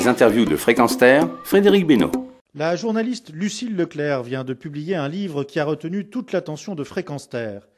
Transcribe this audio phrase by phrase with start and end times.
[0.00, 2.10] Les interviews de Fréquence Terre, Frédéric Benoît.
[2.54, 6.84] La journaliste Lucille Leclerc vient de publier un livre qui a retenu toute l'attention de
[6.84, 7.68] Fréquence Terre.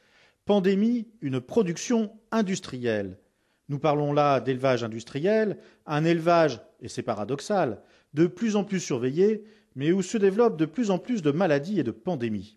[0.45, 3.17] Pandémie, une production industrielle.
[3.67, 7.81] Nous parlons là d'élevage industriel, un élevage, et c'est paradoxal,
[8.13, 9.43] de plus en plus surveillé,
[9.75, 12.55] mais où se développent de plus en plus de maladies et de pandémies.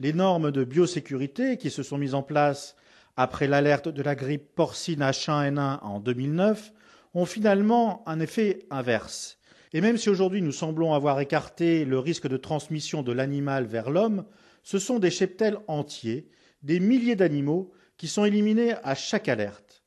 [0.00, 2.74] Les normes de biosécurité qui se sont mises en place
[3.16, 6.72] après l'alerte de la grippe porcine H1N1 en 2009
[7.18, 9.38] ont finalement un effet inverse.
[9.72, 13.90] Et même si aujourd'hui nous semblons avoir écarté le risque de transmission de l'animal vers
[13.90, 14.24] l'homme,
[14.62, 16.30] ce sont des cheptels entiers,
[16.62, 19.82] des milliers d'animaux qui sont éliminés à chaque alerte.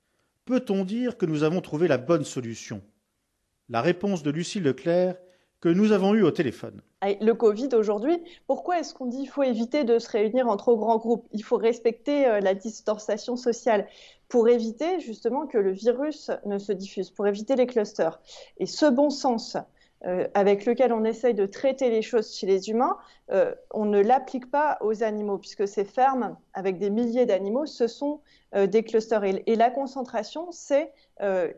[0.46, 2.82] Peut-on dire que nous avons trouvé la bonne solution?
[3.70, 5.16] La réponse de Lucille Leclerc
[5.62, 6.82] que nous avons eue au téléphone.
[7.04, 10.76] Le Covid aujourd'hui, pourquoi est-ce qu'on dit qu'il faut éviter de se réunir en trop
[10.76, 11.28] grands groupes?
[11.32, 13.88] Il faut respecter euh, la distanciation sociale
[14.28, 18.20] pour éviter justement que le virus ne se diffuse, pour éviter les clusters.
[18.58, 19.56] Et ce bon sens
[20.06, 22.98] euh, avec lequel on essaye de traiter les choses chez les humains,
[23.32, 27.86] euh, on ne l'applique pas aux animaux, puisque ces fermes avec des milliers d'animaux, ce
[27.88, 28.22] sont
[28.56, 29.24] euh, des clusters.
[29.24, 30.92] Et, la concentration, c'est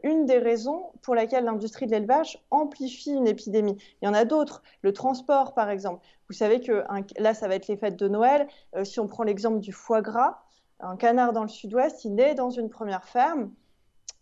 [0.03, 3.77] une des raisons pour laquelle l'industrie de l'élevage amplifie une épidémie.
[4.01, 4.61] Il y en a d'autres.
[4.81, 6.05] Le transport, par exemple.
[6.27, 6.83] Vous savez que
[7.17, 8.47] là, ça va être les fêtes de Noël.
[8.83, 10.43] si on prend l'exemple du foie gras,
[10.81, 13.51] un canard dans le sud-ouest, il naît dans une première ferme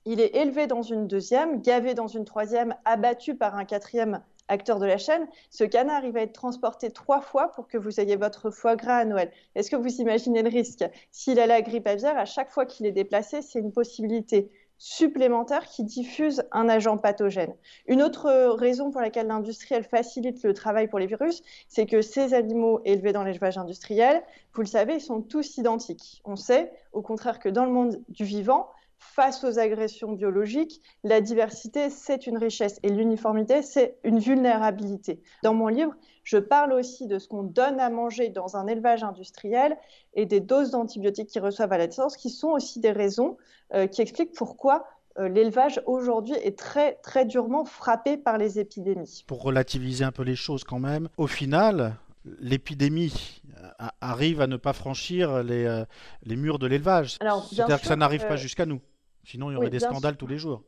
[0.05, 4.79] il est élevé dans une deuxième, gavé dans une troisième, abattu par un quatrième acteur
[4.79, 5.27] de la chaîne.
[5.49, 8.97] Ce canard, il va être transporté trois fois pour que vous ayez votre foie gras
[8.97, 9.31] à Noël.
[9.55, 10.83] Est-ce que vous imaginez le risque?
[11.11, 15.67] S'il a la grippe aviaire, à chaque fois qu'il est déplacé, c'est une possibilité supplémentaire
[15.67, 17.53] qui diffuse un agent pathogène.
[17.85, 22.33] Une autre raison pour laquelle l'industrie facilite le travail pour les virus, c'est que ces
[22.33, 26.23] animaux élevés dans l'élevage industriel, vous le savez, ils sont tous identiques.
[26.25, 28.69] On sait, au contraire, que dans le monde du vivant,
[29.01, 35.21] face aux agressions biologiques, la diversité, c'est une richesse et l'uniformité, c'est une vulnérabilité.
[35.43, 39.03] Dans mon livre, je parle aussi de ce qu'on donne à manger dans un élevage
[39.03, 39.75] industriel
[40.13, 43.37] et des doses d'antibiotiques qu'ils reçoivent à la naissance, qui sont aussi des raisons
[43.73, 44.85] euh, qui expliquent pourquoi
[45.17, 49.23] euh, l'élevage aujourd'hui est très très durement frappé par les épidémies.
[49.25, 51.95] Pour relativiser un peu les choses quand même, au final,
[52.39, 55.83] l'épidémie euh, arrive à ne pas franchir les,
[56.23, 57.17] les murs de l'élevage.
[57.49, 58.79] C'est-à-dire que ça n'arrive pas jusqu'à nous.
[59.23, 60.63] Sinon, il y aurait des scandales tous les jours.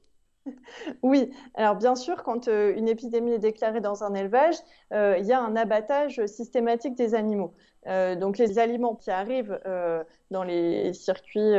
[1.03, 4.55] Oui, alors bien sûr, quand euh, une épidémie est déclarée dans un élevage,
[4.91, 7.53] euh, il y a un abattage systématique des animaux.
[7.87, 9.59] Euh, donc les aliments qui arrivent
[10.31, 11.53] dans les circuits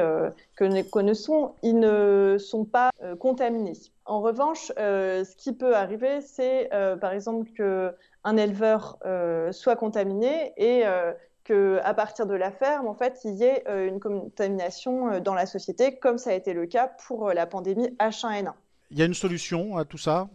[0.56, 2.90] que nous connaissons, ils ne sont pas
[3.20, 3.76] contaminés.
[4.06, 8.98] En revanche, ce qui peut arriver, c'est par exemple qu'un éleveur
[9.52, 10.84] soit contaminé et
[11.44, 15.34] qu'à partir de la ferme, en fait, il y ait euh, une contamination euh, dans
[15.34, 18.52] la société, comme ça a été le cas pour euh, la pandémie H1N1.
[18.90, 20.28] Il y a une solution à tout ça?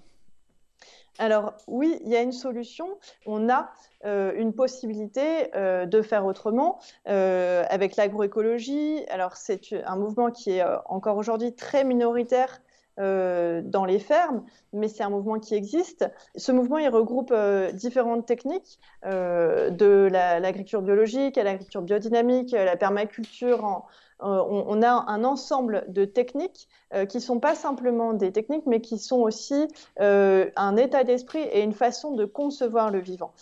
[1.17, 2.97] Alors oui, il y a une solution.
[3.25, 3.73] On a
[4.05, 9.03] une possibilité de faire autrement avec l'agroécologie.
[9.09, 12.61] Alors c'est un mouvement qui est encore aujourd'hui très minoritaire
[12.99, 14.43] euh, dans les fermes,
[14.73, 16.05] mais c'est un mouvement qui existe.
[16.35, 22.75] Ce mouvement, il regroupe euh, différentes techniques, euh, de l'agriculture biologique à l'agriculture biodynamique, la
[22.75, 23.85] permaculture en,
[24.21, 28.65] euh, on, a un ensemble de techniques euh, qui ne sont pas simplement des techniques,
[28.65, 29.67] mais qui sont aussi
[30.01, 33.33] euh, un état d'esprit et une façon de concevoir le vivant.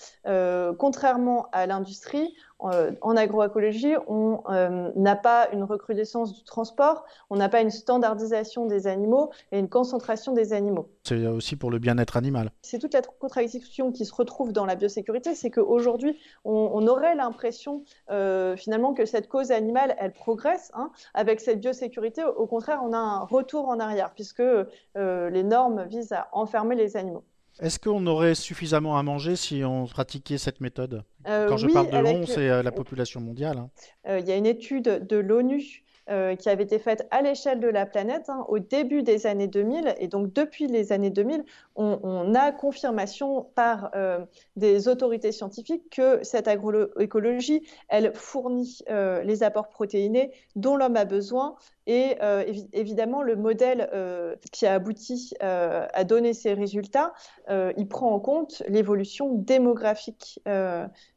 [0.78, 4.42] contrairement à l'industrie, en agroécologie, on
[4.96, 9.70] n'a pas une recrudescence du transport, on n'a pas une standardisation des animaux et une
[9.70, 10.90] concentration des animaux.
[11.04, 12.52] C'est aussi pour le bien-être animal.
[12.64, 17.16] C'est toute la contradiction qui se retrouve dans la biosécurité, c'est qu'aujourd'hui, on, on, aurait
[17.16, 20.92] l'impression finalement que cette cause animale, elle progresse Hein.
[21.14, 25.86] Avec cette biosécurité, au contraire, on a un retour en arrière, puisque euh, les normes
[25.88, 27.24] visent à enfermer les animaux.
[27.60, 31.04] Est-ce qu'on aurait suffisamment à manger si on pratiquait cette méthode?
[31.28, 33.58] Euh, Quand je parle de l'on, c'est euh, la population mondiale.
[33.58, 34.20] Hein.
[34.20, 35.84] Il y a une étude de l'ONU
[36.40, 39.96] qui avait été faite à l'échelle de la planète hein, au début des années 2000.
[40.00, 41.44] Et donc, depuis les années 2000,
[41.76, 43.92] on, a confirmation par
[44.56, 48.80] des autorités scientifiques que cette agroécologie, elle fournit
[49.24, 51.56] les apports protéinés dont l'homme a besoin
[51.88, 52.44] et euh,
[52.74, 57.14] évidemment, le modèle euh, qui a abouti euh, à donner ces résultats,
[57.50, 60.42] il prend en compte l'évolution démographique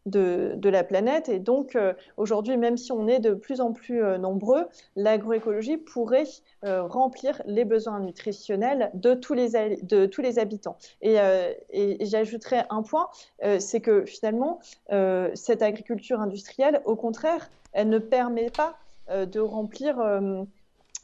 [0.07, 1.29] de, la planète.
[1.29, 1.77] Et donc,
[2.17, 4.67] aujourd'hui, même si on est de plus en plus nombreux,
[4.97, 6.25] l'agroécologie pourrait
[6.63, 10.77] remplir les besoins nutritionnels de tous les, de tous les habitants.
[11.03, 11.17] Et,
[12.01, 13.09] j'ajouterais un point,
[13.59, 14.61] c'est que finalement,
[15.35, 18.77] cette agriculture industrielle, au contraire, elle ne permet pas
[19.09, 19.97] de remplir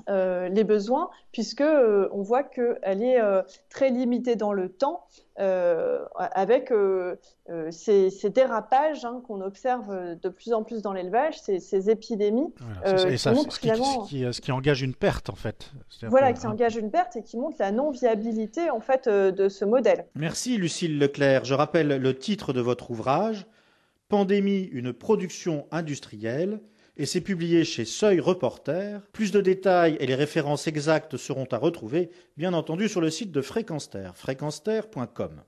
[0.09, 3.21] les besoins, puisque on voit qu'elle est
[3.69, 5.07] très limitée dans le temps,
[5.37, 6.73] avec
[7.71, 12.53] ces, dérapages hein, qu'on observe de plus en plus dans l'élevage, ces, épidémies.
[12.85, 15.73] ce, qui, engage une perte, en fait.
[16.03, 20.07] Voilà, qui engage une perte et qui montre la non-viabilité, en fait, de ce modèle.
[20.15, 21.45] Merci, Lucille Leclerc.
[21.45, 23.47] Je rappelle le titre de votre ouvrage,
[24.09, 26.61] Pandémie, une production industrielle,
[26.97, 29.01] et c'est publié chez Seuil Reporter.
[29.13, 33.33] Plus de détails et les références exactes seront à retrouver, bien entendu, sur le site
[33.33, 35.43] de Fréquenster, fréquenster.com.